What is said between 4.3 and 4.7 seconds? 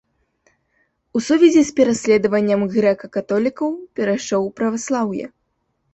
у